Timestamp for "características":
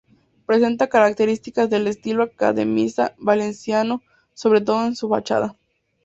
0.89-1.69